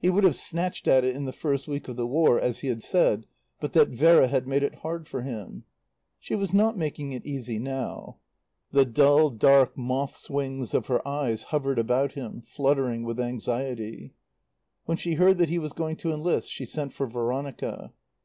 [0.00, 2.66] He would have snatched at it in the first week of the War, as he
[2.66, 3.24] had said,
[3.60, 5.62] but that Vera had made it hard for him.
[6.18, 8.16] She was not making it easy now.
[8.72, 14.12] The dull, dark moth's wings of her eyes hovered about him, fluttering with anxiety.
[14.86, 17.92] When she heard that he was going to enlist she sent for Veronica.